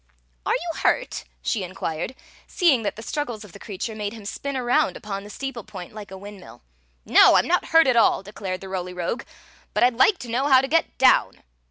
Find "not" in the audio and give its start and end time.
7.47-7.65